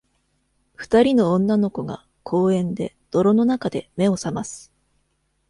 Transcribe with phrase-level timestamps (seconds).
[0.73, 4.71] 二人の女の子が公園で泥の中で目を覚ます。